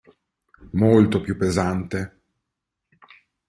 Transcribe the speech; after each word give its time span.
Molto 0.71 1.21
più 1.21 1.35
pesante. 1.37 2.21